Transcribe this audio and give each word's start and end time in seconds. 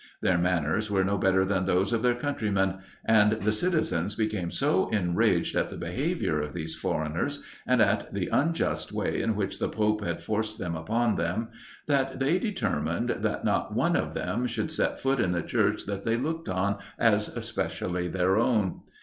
Their 0.23 0.39
manners 0.39 0.89
were 0.89 1.03
no 1.03 1.15
better 1.19 1.45
than 1.45 1.65
those 1.65 1.93
of 1.93 2.01
their 2.01 2.15
countryman, 2.15 2.79
and 3.05 3.33
the 3.33 3.51
citizens 3.51 4.15
became 4.15 4.49
so 4.49 4.89
enraged 4.89 5.55
at 5.55 5.69
the 5.69 5.77
behaviour 5.77 6.41
of 6.41 6.53
these 6.53 6.75
foreigners, 6.75 7.43
and 7.67 7.83
at 7.83 8.11
the 8.11 8.27
unjust 8.31 8.91
way 8.91 9.21
in 9.21 9.35
which 9.35 9.59
the 9.59 9.69
Pope 9.69 10.03
had 10.03 10.19
forced 10.19 10.57
them 10.57 10.73
upon 10.75 11.17
them, 11.17 11.49
that 11.85 12.19
they 12.19 12.39
determined 12.39 13.17
that 13.19 13.45
not 13.45 13.75
one 13.75 13.95
of 13.95 14.15
them 14.15 14.47
should 14.47 14.71
set 14.71 14.99
foot 14.99 15.19
in 15.19 15.33
the 15.33 15.43
church 15.43 15.85
that 15.85 16.03
they 16.03 16.17
looked 16.17 16.49
on 16.49 16.77
as 16.97 17.27
especially 17.27 18.07
their 18.07 18.37
own. 18.39 18.81